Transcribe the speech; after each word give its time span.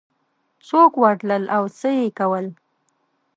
څوک 0.67 0.91
ورتلل 1.03 1.43
او 1.55 1.63
څه 1.77 1.89
یې 1.99 2.07
کول 2.19 2.45